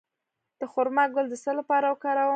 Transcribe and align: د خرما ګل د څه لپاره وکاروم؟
د 0.59 0.61
خرما 0.71 1.05
ګل 1.13 1.25
د 1.29 1.33
څه 1.43 1.51
لپاره 1.59 1.85
وکاروم؟ 1.89 2.29